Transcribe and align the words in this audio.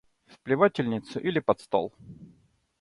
В 0.25 0.39
плевательницу 0.39 1.19
или 1.19 1.37
под 1.37 1.61
стол. 1.61 1.93